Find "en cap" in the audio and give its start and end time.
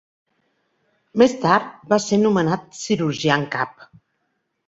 3.43-3.87